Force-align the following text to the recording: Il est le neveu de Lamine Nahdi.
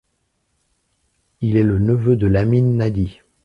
Il 1.41 1.57
est 1.57 1.61
le 1.63 1.77
neveu 1.77 2.15
de 2.15 2.25
Lamine 2.25 2.75
Nahdi. 2.75 3.19